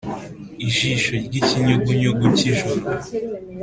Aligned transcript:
Ijisho 0.67 1.13
ry 1.25 1.35
ikinyugunyugu 1.41 2.25
cy 2.37 2.43
ijoro 2.51 2.83